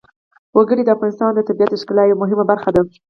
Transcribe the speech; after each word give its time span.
وګړي 0.57 0.83
د 0.85 0.89
افغانستان 0.95 1.31
د 1.33 1.39
طبیعت 1.47 1.69
د 1.71 1.75
ښکلا 1.81 2.03
یوه 2.05 2.19
مهمه 2.21 2.45
برخه 2.51 2.69
ده. 2.75 2.81